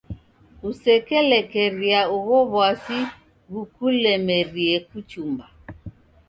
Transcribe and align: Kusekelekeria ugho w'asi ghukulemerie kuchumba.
Kusekelekeria 0.59 1.99
ugho 2.15 2.37
w'asi 2.53 2.99
ghukulemerie 3.51 4.75
kuchumba. 4.87 5.45